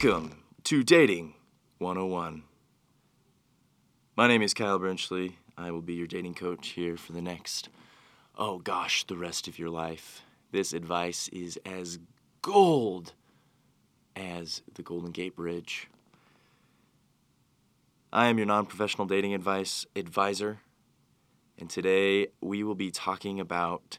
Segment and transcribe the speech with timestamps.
[0.00, 1.34] Welcome to Dating
[1.78, 2.44] 101.
[4.14, 5.32] My name is Kyle Brenchley.
[5.56, 7.68] I will be your dating coach here for the next,
[8.36, 10.22] oh gosh, the rest of your life.
[10.52, 11.98] This advice is as
[12.42, 13.14] gold
[14.14, 15.88] as the Golden Gate Bridge.
[18.12, 20.60] I am your non professional dating advice advisor,
[21.58, 23.98] and today we will be talking about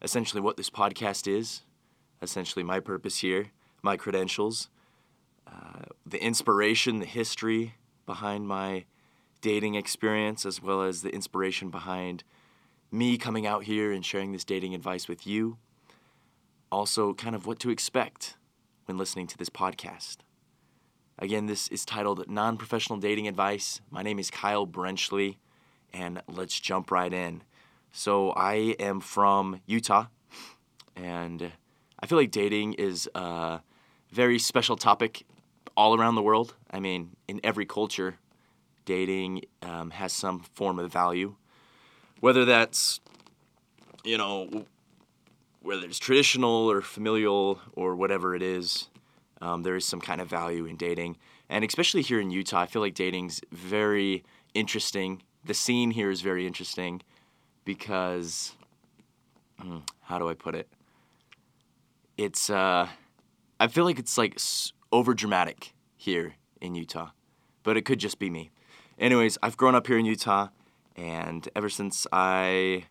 [0.00, 1.62] essentially what this podcast is,
[2.22, 3.50] essentially my purpose here,
[3.82, 4.68] my credentials,
[5.52, 7.74] uh, the inspiration, the history
[8.06, 8.84] behind my
[9.40, 12.24] dating experience, as well as the inspiration behind
[12.90, 15.58] me coming out here and sharing this dating advice with you.
[16.70, 18.36] Also, kind of what to expect
[18.86, 20.18] when listening to this podcast.
[21.18, 23.80] Again, this is titled Non Professional Dating Advice.
[23.90, 25.36] My name is Kyle Brenchley,
[25.92, 27.42] and let's jump right in.
[27.92, 30.06] So, I am from Utah,
[30.96, 31.52] and
[32.00, 33.60] I feel like dating is a
[34.10, 35.24] very special topic
[35.76, 36.54] all around the world.
[36.70, 38.16] I mean, in every culture,
[38.84, 41.34] dating um, has some form of value,
[42.20, 43.00] whether that's,
[44.04, 44.64] you know,
[45.62, 48.88] whether it's traditional or familial or whatever it is.
[49.40, 51.16] Um, there is some kind of value in dating,
[51.48, 54.22] and especially here in Utah, I feel like dating's very
[54.54, 55.22] interesting.
[55.44, 57.02] The scene here is very interesting
[57.64, 58.54] because,
[59.60, 60.68] hmm, how do I put it?
[62.16, 62.86] It's uh,
[63.58, 64.38] I feel like it's like
[64.92, 67.10] over dramatic here in Utah,
[67.62, 68.50] but it could just be me.
[68.98, 70.48] Anyways, I've grown up here in Utah,
[70.96, 72.84] and ever since I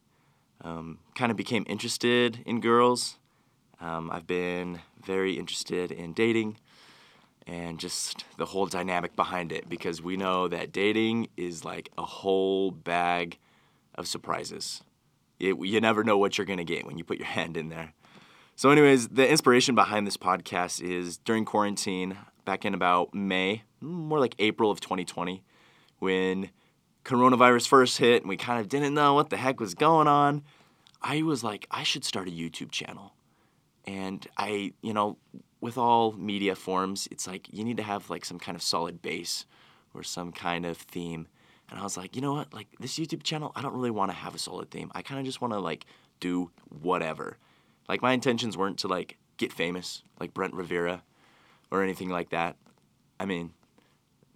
[0.62, 3.18] um, kind of became interested in girls,
[3.80, 6.58] um, I've been very interested in dating
[7.48, 12.04] and just the whole dynamic behind it because we know that dating is like a
[12.04, 13.38] whole bag
[13.96, 14.84] of surprises.
[15.40, 17.94] It, you never know what you're to get when you put your hand in there.
[18.56, 24.20] So, anyways, the inspiration behind this podcast is during quarantine, back in about May, more
[24.20, 25.44] like April of 2020,
[26.00, 26.50] when
[27.04, 30.44] coronavirus first hit and we kind of didn't know what the heck was going on.
[31.02, 33.14] I was like, I should start a YouTube channel.
[33.86, 35.18] And I, you know,
[35.60, 39.02] with all media forms, it's like you need to have like some kind of solid
[39.02, 39.46] base
[39.94, 41.28] or some kind of theme.
[41.70, 42.54] And I was like, you know what?
[42.54, 44.92] Like this YouTube channel, I don't really want to have a solid theme.
[44.94, 45.86] I kind of just want to like
[46.20, 47.38] do whatever.
[47.92, 51.04] Like my intentions weren't to like get famous like Brent Rivera
[51.70, 52.56] or anything like that.
[53.20, 53.52] I mean,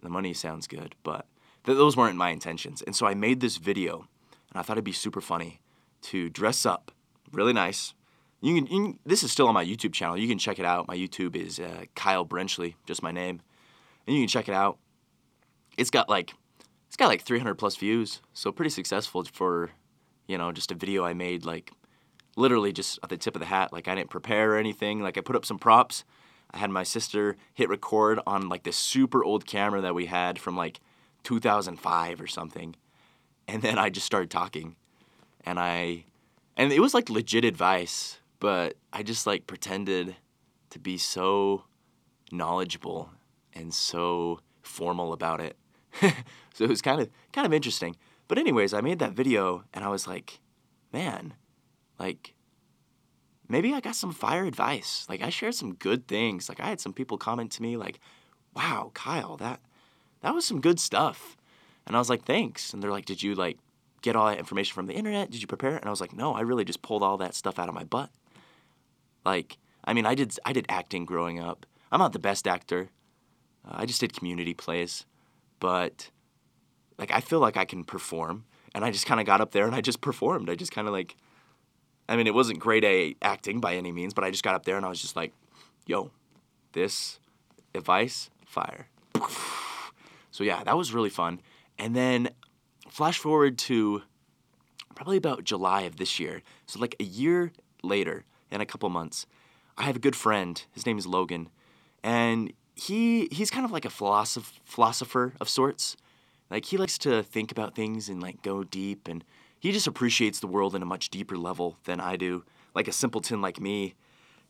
[0.02, 1.24] the money sounds good, but
[1.64, 2.82] th- those weren't my intentions.
[2.82, 4.08] And so I made this video,
[4.50, 5.62] and I thought it'd be super funny
[6.02, 6.92] to dress up
[7.32, 7.94] really nice.
[8.42, 10.18] You can, you can this is still on my YouTube channel.
[10.18, 10.86] You can check it out.
[10.86, 13.40] My YouTube is uh, Kyle Brenchley, just my name,
[14.06, 14.76] and you can check it out.
[15.78, 16.34] It's got like
[16.88, 19.70] it's got like 300 plus views, so pretty successful for
[20.28, 21.72] you know just a video I made like
[22.36, 23.72] literally just at the tip of the hat.
[23.72, 25.00] Like I didn't prepare or anything.
[25.00, 26.04] Like I put up some props.
[26.50, 30.38] I had my sister hit record on like this super old camera that we had
[30.38, 30.80] from like
[31.24, 32.76] 2005 or something.
[33.48, 34.76] And then I just started talking.
[35.44, 36.04] And I
[36.56, 40.16] and it was like legit advice, but I just like pretended
[40.70, 41.64] to be so
[42.32, 43.10] knowledgeable
[43.52, 45.56] and so formal about it.
[46.54, 47.96] so it was kind of kind of interesting.
[48.28, 50.40] But anyways, I made that video and I was like,
[50.92, 51.34] man,
[51.98, 52.34] like
[53.48, 55.06] maybe I got some fire advice.
[55.08, 56.48] Like I shared some good things.
[56.48, 58.00] Like I had some people comment to me like,
[58.54, 59.60] "Wow, Kyle, that
[60.20, 61.36] that was some good stuff."
[61.86, 63.58] And I was like, "Thanks." And they're like, "Did you like
[64.02, 65.30] get all that information from the internet?
[65.30, 65.76] Did you prepare?
[65.76, 67.84] And I was like, "No, I really just pulled all that stuff out of my
[67.84, 68.10] butt."
[69.24, 71.66] Like, I mean, I did I did acting growing up.
[71.90, 72.90] I'm not the best actor.
[73.64, 75.06] Uh, I just did community plays,
[75.60, 76.10] but
[76.98, 79.66] like I feel like I can perform, and I just kind of got up there
[79.66, 80.50] and I just performed.
[80.50, 81.16] I just kind of like
[82.08, 84.64] I mean, it wasn't grade A acting by any means, but I just got up
[84.64, 85.32] there and I was just like,
[85.86, 86.10] yo,
[86.72, 87.18] this
[87.74, 88.88] advice, fire.
[90.30, 91.40] So yeah, that was really fun.
[91.78, 92.28] And then
[92.90, 94.02] flash forward to
[94.94, 96.42] probably about July of this year.
[96.66, 99.26] So like a year later, in a couple months,
[99.78, 100.62] I have a good friend.
[100.72, 101.48] His name is Logan,
[102.02, 105.96] and he he's kind of like a philosoph- philosopher of sorts.
[106.50, 109.24] Like he likes to think about things and like go deep and
[109.66, 112.44] he just appreciates the world in a much deeper level than I do.
[112.72, 113.96] Like a simpleton like me,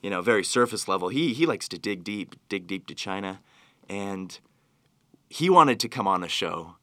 [0.03, 1.09] you know, very surface level.
[1.09, 3.41] He he likes to dig deep, dig deep to China,
[3.89, 4.39] and
[5.31, 6.77] he wanted to come on a show,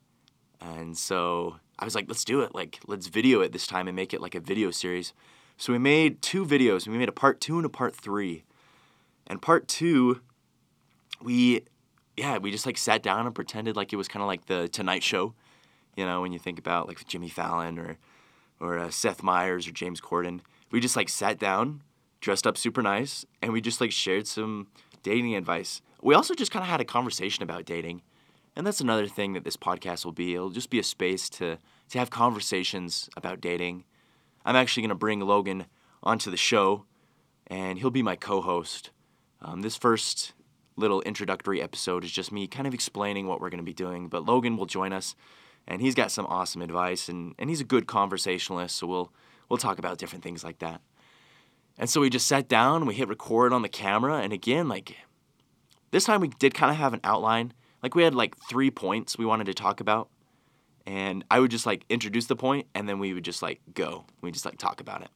[0.60, 2.56] and so I was like, let's do it.
[2.56, 5.14] Like let's video it this time and make it like a video series.
[5.58, 6.88] So we made two videos.
[6.88, 8.46] We made a part two and a part three,
[9.28, 10.22] and part two,
[11.22, 11.66] we
[12.18, 14.70] yeah we just like sat down and pretended like it was kind of like the
[14.70, 15.36] Tonight Show,
[15.96, 18.00] you know, when you think about like Jimmy Fallon or
[18.64, 20.40] or uh, Seth Meyers or James Corden.
[20.72, 21.82] We just like sat down,
[22.22, 24.68] dressed up super nice, and we just like shared some
[25.04, 28.02] dating advice we also just kind of had a conversation about dating.
[28.56, 30.36] And that's another thing that this podcast will be.
[30.36, 31.58] It'll just be a space to,
[31.90, 33.86] to have conversations about dating.
[34.46, 35.66] I'm actually going to bring Logan
[36.04, 36.86] onto the show,
[37.48, 38.92] and he'll be my co host.
[39.42, 40.34] Um, this first
[40.76, 44.10] little introductory episode is just me kind of explaining what we're going to be doing,
[44.10, 45.16] but Logan will join us,
[45.68, 49.12] and he's got some awesome advice, and, and he's a good conversationalist, so we'll,
[49.50, 50.82] we'll talk about different things like that.
[51.78, 54.98] And so we just sat down, we hit record on the camera, and again, like,
[55.92, 57.54] this time we did kind of have an outline.
[57.82, 60.10] Like, we had like three points we wanted to talk about,
[60.86, 64.06] and I would just like introduce the point, and then we would just like go.
[64.22, 65.10] We just like talk about it.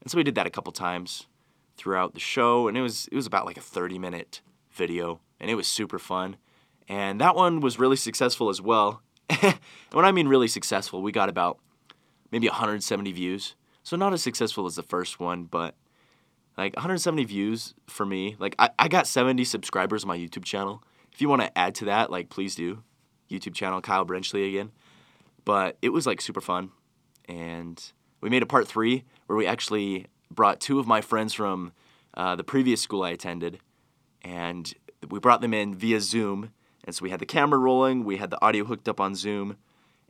[0.00, 1.26] And so we did that a couple times
[1.76, 4.40] throughout the show, and it was it was about like a 30 minute
[4.70, 6.36] video, and it was super fun.
[6.88, 9.02] And that one was really successful as well.
[9.28, 9.58] And
[9.92, 11.58] when I mean really successful, we got about
[12.30, 13.54] maybe 170 views.
[13.82, 15.74] So not as successful as the first one, but
[16.56, 18.36] like 170 views for me.
[18.38, 20.82] Like I, I got 70 subscribers on my YouTube channel.
[21.12, 22.82] If you want to add to that, like please do.
[23.30, 24.70] YouTube channel, Kyle Brenchley again.
[25.44, 26.70] But it was like super fun.
[27.28, 27.82] And
[28.20, 31.72] we made a part three where we actually brought two of my friends from
[32.14, 33.60] uh, the previous school I attended.
[34.22, 34.72] And
[35.08, 36.50] we brought them in via Zoom.
[36.86, 39.56] And so we had the camera rolling, we had the audio hooked up on Zoom,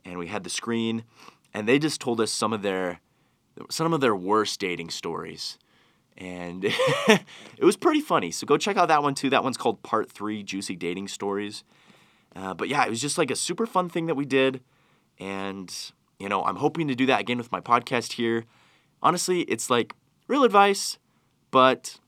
[0.05, 1.03] and we had the screen.
[1.53, 3.01] And they just told us some of their
[3.69, 5.57] some of their worst dating stories.
[6.17, 6.65] And
[7.07, 7.23] it
[7.61, 8.31] was pretty funny.
[8.31, 9.29] So go check out that one too.
[9.29, 11.63] That one's called Part 3 Juicy Dating Stories.
[12.35, 14.61] Uh, but yeah, it was just like a super fun thing that we did.
[15.19, 15.73] And,
[16.19, 18.45] you know, I'm hoping to do that again with my podcast here.
[19.01, 19.93] Honestly, it's like
[20.27, 20.97] real advice,
[21.51, 21.99] but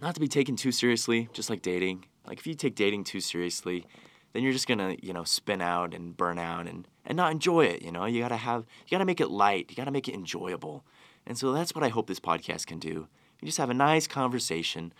[0.00, 2.06] not to be taken too seriously, just like dating.
[2.26, 3.86] Like if you take dating too seriously,
[4.32, 7.66] then you're just gonna, you know, spin out and burn out and, and not enjoy
[7.66, 8.04] it, you know?
[8.04, 10.84] You gotta have you gotta make it light, you gotta make it enjoyable.
[11.26, 13.08] And so that's what I hope this podcast can do.
[13.40, 14.92] You just have a nice conversation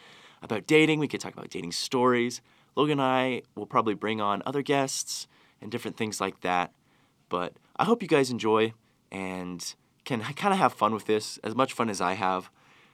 [0.42, 0.98] about dating.
[0.98, 2.40] We could talk about dating stories.
[2.76, 5.26] Logan and I will probably bring on other guests
[5.60, 6.72] and different things like that.
[7.28, 8.72] But I hope you guys enjoy
[9.10, 9.74] and
[10.04, 12.50] can kind of have fun with this, as much fun as I have.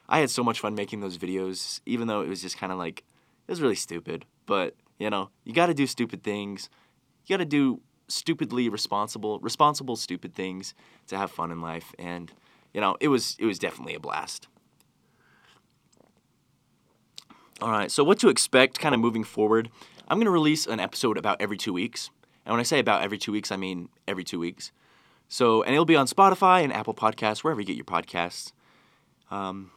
[0.07, 2.77] I had so much fun making those videos, even though it was just kind of
[2.77, 3.03] like,
[3.51, 4.25] was really stupid.
[4.45, 6.69] But, you know, you got to do stupid things.
[7.25, 10.73] You got to do stupidly responsible, responsible stupid things
[11.07, 11.93] to have fun in life.
[11.99, 12.31] And,
[12.73, 14.47] you know, it was, it was definitely a blast.
[17.61, 19.69] All right, so what to expect kind of moving forward.
[20.07, 22.09] I'm going to release an episode about every two weeks.
[22.43, 24.71] And when I say about every two weeks, I mean every two weeks.
[25.29, 28.51] So, and it'll be on Spotify and Apple Podcasts, wherever you get your podcasts.
[29.29, 29.71] Um,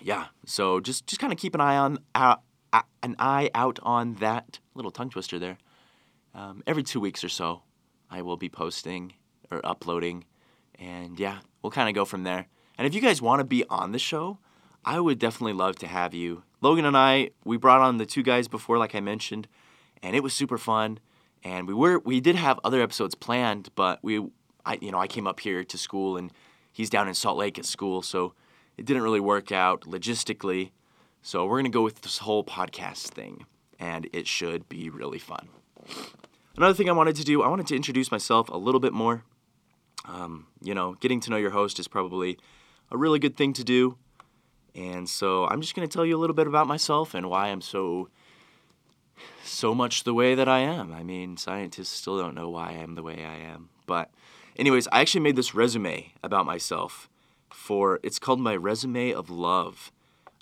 [0.00, 1.98] yeah, so just just kind of keep an eye on
[3.02, 5.58] an eye out on that little tongue twister there.
[6.34, 7.62] Um, every two weeks or so,
[8.10, 9.14] I will be posting
[9.50, 10.24] or uploading,
[10.78, 12.46] and yeah, we'll kind of go from there.
[12.78, 14.38] And if you guys want to be on the show,
[14.84, 16.44] I would definitely love to have you.
[16.60, 19.48] Logan and I, we brought on the two guys before, like I mentioned,
[20.02, 21.00] and it was super fun
[21.42, 24.24] and we were we did have other episodes planned, but we
[24.64, 26.32] I you know I came up here to school and
[26.72, 28.34] he's down in Salt Lake at school, so
[28.76, 30.72] it didn't really work out logistically.
[31.22, 33.46] So we're gonna go with this whole podcast thing,
[33.78, 35.48] and it should be really fun.
[36.56, 39.24] Another thing I wanted to do, I wanted to introduce myself a little bit more.
[40.04, 42.38] Um, you know, getting to know your host is probably
[42.90, 43.96] a really good thing to do.
[44.74, 47.48] And so I'm just going to tell you a little bit about myself and why
[47.48, 48.08] I'm so
[49.44, 50.92] so much the way that I am.
[50.92, 53.68] I mean, scientists still don't know why I am the way I am.
[53.86, 54.10] But,
[54.56, 57.08] anyways, I actually made this resume about myself
[57.52, 59.92] for it's called my resume of love.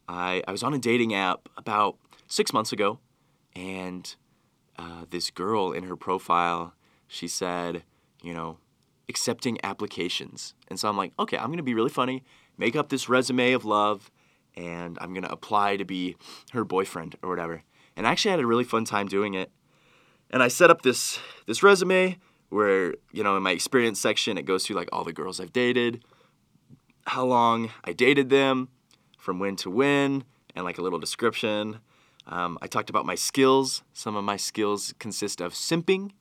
[0.09, 1.97] I, I was on a dating app about
[2.27, 2.99] six months ago,
[3.55, 4.15] and
[4.79, 6.75] uh, this girl in her profile,
[7.07, 7.83] she said,
[8.23, 8.59] you know,
[9.09, 10.55] accepting applications.
[10.69, 12.25] And so I'm like, okay, I'm to be really funny,
[12.57, 14.11] make up this resume of love,
[14.57, 16.17] and I'm to apply to be
[16.53, 17.63] her boyfriend or whatever
[17.99, 19.51] and I actually had a really fun time doing it.
[20.31, 22.17] And I set up this this resume
[22.49, 25.53] where you know in my experience section it goes through like all the girls I've
[25.53, 26.05] dated,
[27.07, 28.69] how long I dated them,
[29.19, 31.81] from when to when, and like a little description.
[32.27, 33.83] Um, I talked about my skills.
[33.93, 36.13] Some of my skills consist of simping.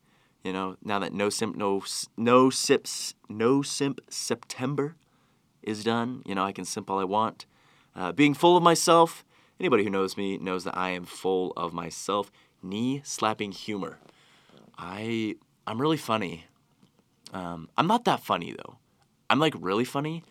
[0.43, 1.81] You know, now that no simp, no
[2.17, 4.95] no sips, no simp September
[5.63, 7.45] is done, you know I can simp all I want.
[7.95, 9.25] Uh, being full of myself,
[9.59, 12.31] Anybody who knows me knows that I am full of myself.
[12.61, 13.99] Knee slapping humor.
[14.77, 15.35] I
[15.65, 16.45] I'm really funny.
[17.33, 18.77] Um, I'm not that funny though.
[19.29, 20.23] I'm like really funny,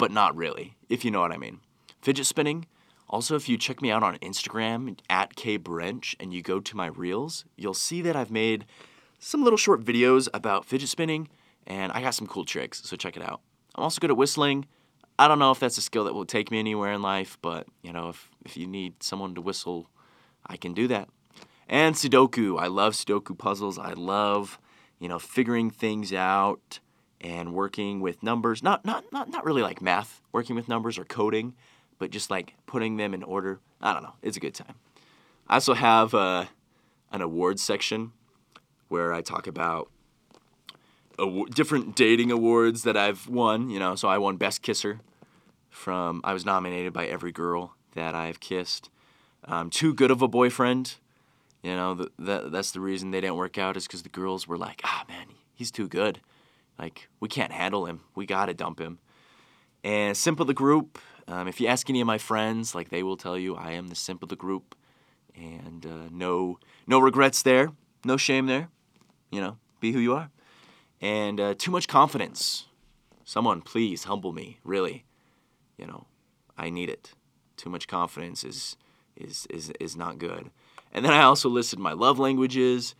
[0.00, 1.60] but not really, if you know what I mean.
[2.00, 2.66] Fidget spinning.
[3.08, 6.86] Also, if you check me out on Instagram at kbrench and you go to my
[6.86, 8.64] reels, you'll see that I've made
[9.18, 11.28] some little short videos about fidget spinning,
[11.66, 12.82] and I got some cool tricks.
[12.84, 13.42] So check it out.
[13.74, 14.66] I'm also good at whistling.
[15.18, 17.66] I don't know if that's a skill that will take me anywhere in life, but
[17.82, 19.90] you know, if if you need someone to whistle
[20.46, 21.08] I can do that.
[21.68, 22.58] And Sudoku.
[22.58, 23.78] I love Sudoku puzzles.
[23.78, 24.58] I love,
[24.98, 26.80] you know, figuring things out
[27.20, 28.62] and working with numbers.
[28.62, 31.54] Not not not not really like math, working with numbers or coding,
[31.98, 33.60] but just like putting them in order.
[33.80, 34.14] I don't know.
[34.22, 34.74] It's a good time.
[35.48, 36.46] I also have uh,
[37.12, 38.12] an awards section
[38.88, 39.90] where I talk about
[41.52, 43.68] different dating awards that I've won.
[43.70, 45.00] You know, so I won Best Kisser
[45.68, 46.20] from.
[46.24, 48.88] I was nominated by every girl that I've kissed.
[49.44, 50.96] Um, too good of a boyfriend.
[51.62, 54.48] You know, the, the, that's the reason they didn't work out is because the girls
[54.48, 56.20] were like, ah, man, he's too good.
[56.80, 58.00] Like, we can't handle him.
[58.14, 59.00] We got to dump him.
[59.84, 63.02] And simp of the group, um, if you ask any of my friends, like, they
[63.02, 64.74] will tell you I am the simp of the group.
[65.36, 67.72] And uh, no, no regrets there.
[68.02, 68.68] No shame there.
[69.30, 70.30] You know, be who you are.
[71.02, 72.66] And uh, too much confidence.
[73.24, 75.04] Someone, please humble me, really.
[75.76, 76.06] You know,
[76.56, 77.12] I need it.
[77.58, 78.76] Too much confidence is,
[79.16, 80.50] is, is, is not good.
[80.92, 82.94] And then I also listed my love languages.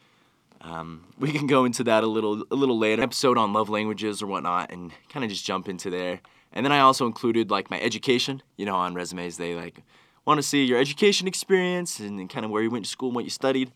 [0.63, 4.23] Um, we can go into that a little a little later episode on love languages
[4.23, 6.21] or whatnot, and kind of just jump into there.
[6.53, 8.43] And then I also included like my education.
[8.57, 9.83] You know, on resumes they like
[10.25, 13.09] want to see your education experience and, and kind of where you went to school
[13.09, 13.73] and what you studied.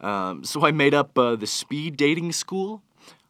[0.00, 2.82] Um, so I made up uh, the speed dating school.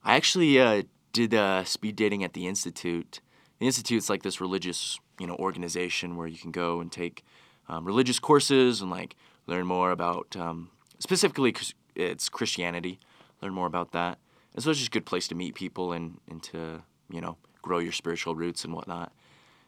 [0.03, 3.21] I actually uh, did uh, speed dating at the institute.
[3.61, 7.25] The institute's like this religious, you know, organization where you can go and take
[7.69, 11.55] um, religious courses and like learn more about um, specifically
[11.95, 12.99] it's Christianity.
[13.43, 14.19] Learn more about that.
[14.55, 17.37] And so it's just a good place to meet people and, and to you know
[17.63, 19.13] grow your spiritual roots and whatnot.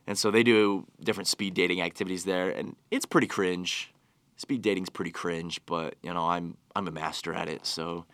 [0.06, 3.92] And so they do different speed dating activities there, and it's pretty cringe.
[4.37, 8.06] Speed dating's pretty cringe, but you know I'm I'm a master at it, so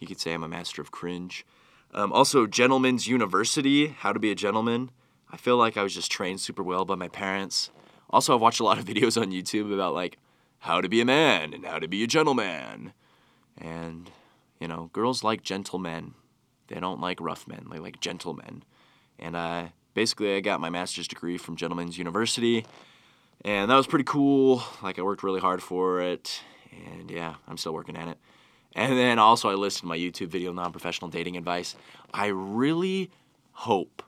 [0.00, 1.44] you could say I'm a master of cringe.
[1.94, 4.90] Um, also, Gentleman's University, How to Be a Gentleman.
[5.30, 7.70] I feel like I was just trained super well by my parents.
[8.10, 10.18] Also, I've watched a lot of videos on YouTube about like
[10.60, 12.92] how to be a man and how to be a gentleman.
[13.58, 14.10] And,
[14.60, 16.14] you know, girls like gentlemen.
[16.68, 18.64] They don't like rough men, they like gentlemen.
[19.18, 22.64] And I basically I got my master's degree from Gentlemen's University.
[23.44, 24.62] And that was pretty cool.
[24.82, 26.42] Like I worked really hard for it.
[26.70, 28.18] And yeah, I'm still working at it.
[28.74, 31.76] And then also I listed my YouTube video non-professional dating advice.
[32.14, 33.10] I really
[33.52, 34.02] hope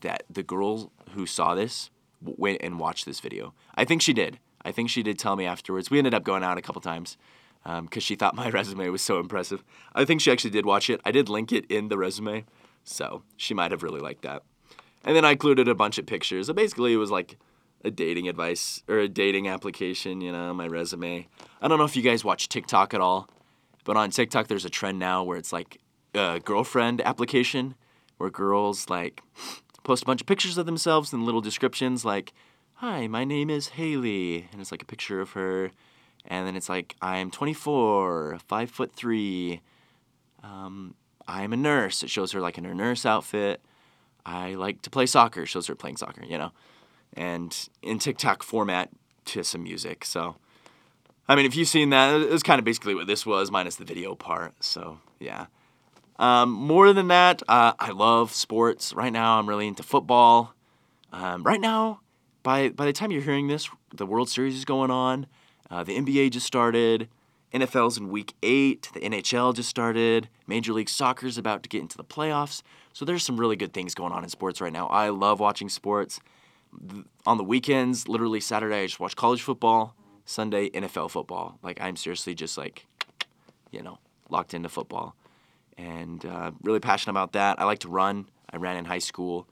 [0.00, 1.90] that the girl who saw this
[2.22, 3.52] went and watched this video.
[3.74, 4.38] I think she did.
[4.64, 5.90] I think she did tell me afterwards.
[5.90, 7.16] We ended up going out a couple times
[7.68, 9.62] because um, she thought my resume was so impressive.
[9.94, 11.00] I think she actually did watch it.
[11.04, 12.46] I did link it in the resume,
[12.84, 14.42] so she might have really liked that.
[15.04, 16.46] And then I included a bunch of pictures.
[16.46, 17.36] So basically, it was like
[17.84, 21.28] a dating advice or a dating application, you know, my resume.
[21.60, 23.28] I don't know if you guys watch TikTok at all,
[23.84, 25.78] but on TikTok, there's a trend now where it's like
[26.14, 27.74] a girlfriend application
[28.16, 29.22] where girls like
[29.84, 32.32] post a bunch of pictures of themselves and little descriptions like,
[32.74, 34.48] hi, my name is Haley.
[34.52, 35.70] And it's like a picture of her.
[36.28, 39.60] And then it's like, I'm 24, five foot three.
[40.44, 40.94] Um,
[41.26, 42.02] I'm a nurse.
[42.02, 43.62] It shows her like in her nurse outfit.
[44.24, 45.46] I like to play soccer.
[45.46, 46.52] Shows her playing soccer, you know.
[47.14, 48.90] And in TikTok format
[49.26, 50.04] to some music.
[50.04, 50.36] So,
[51.26, 53.76] I mean, if you've seen that, it was kind of basically what this was, minus
[53.76, 54.52] the video part.
[54.62, 55.46] So, yeah.
[56.18, 58.92] Um, more than that, uh, I love sports.
[58.92, 60.54] Right now, I'm really into football.
[61.10, 62.00] Um, right now,
[62.42, 65.26] by by the time you're hearing this, the World Series is going on.
[65.70, 67.08] Uh, the NBA just started.
[67.52, 68.90] NFL's in week eight.
[68.92, 70.28] The NHL just started.
[70.46, 72.62] Major League Soccer's about to get into the playoffs.
[72.92, 74.86] So there's some really good things going on in sports right now.
[74.88, 76.20] I love watching sports.
[77.26, 79.94] On the weekends, literally Saturday, I just watch college football.
[80.26, 81.58] Sunday, NFL football.
[81.62, 82.86] Like I'm seriously just like,
[83.70, 83.98] you know,
[84.28, 85.16] locked into football,
[85.78, 87.58] and uh, really passionate about that.
[87.58, 88.28] I like to run.
[88.50, 89.48] I ran in high school.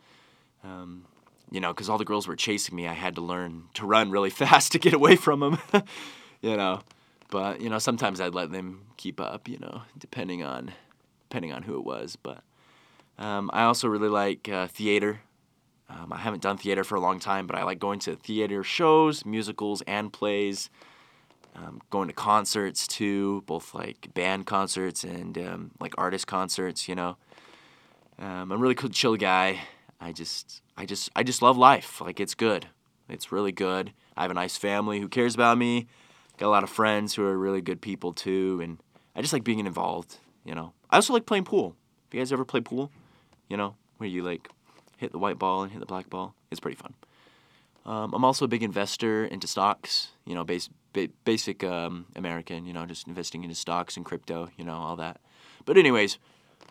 [0.63, 1.07] Um,
[1.51, 4.11] you know, because all the girls were chasing me, I had to learn to run
[4.11, 5.59] really fast to get away from them,
[6.41, 6.81] you know.
[7.31, 10.73] But you know, sometimes I'd let them keep up, you know, depending on
[11.29, 12.17] depending on who it was.
[12.17, 12.43] But
[13.19, 15.21] um, I also really like uh, theater.
[15.89, 18.65] Um, I haven't done theater for a long time, but I like going to theater
[18.65, 20.69] shows, musicals, and plays.
[21.55, 26.87] Um, going to concerts too, both like band concerts and um, like artist concerts.
[26.87, 27.17] You know,
[28.19, 29.61] um, I'm a really cool, chill guy.
[30.01, 32.01] I just I just I just love life.
[32.01, 32.69] Like it's good.
[33.09, 33.93] It's really good.
[34.17, 35.87] I have a nice family who cares about me.
[36.39, 38.79] Got a lot of friends who are really good people too, and
[39.15, 40.19] I just like being involved.
[40.45, 40.73] You know.
[40.91, 41.75] I also like playing pool.
[42.09, 42.91] If you guys ever play pool?
[43.49, 44.49] You know, where you like
[44.97, 46.35] hit the white ball and hit the black ball.
[46.51, 46.95] It's pretty fun.
[47.85, 50.13] Um, I'm also a big investor into stocks.
[50.25, 52.67] You know, base, ba- basic um, American.
[52.67, 54.49] You know, just investing into stocks and crypto.
[54.57, 55.21] You know, all that.
[55.65, 56.19] But anyways,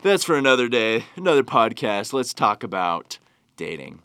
[0.01, 2.13] that's for another day, another podcast.
[2.13, 3.17] Let's talk about
[3.57, 4.01] dating.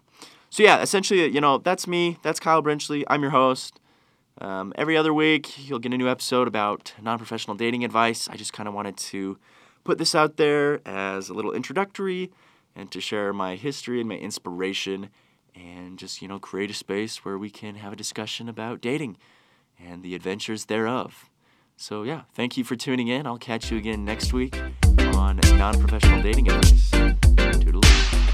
[0.48, 2.18] So yeah, essentially, you know, that's me.
[2.22, 3.04] That's Kyle Brenchley.
[3.08, 3.80] I'm your host.
[4.40, 8.28] Um, every other week, you'll get a new episode about non professional dating advice.
[8.28, 9.38] I just kind of wanted to
[9.84, 12.30] put this out there as a little introductory
[12.74, 15.10] and to share my history and my inspiration
[15.54, 19.16] and just, you know, create a space where we can have a discussion about dating
[19.78, 21.28] and the adventures thereof.
[21.76, 23.26] So, yeah, thank you for tuning in.
[23.26, 24.58] I'll catch you again next week
[25.20, 26.90] on non professional dating advice.
[27.60, 28.29] Toodaloo.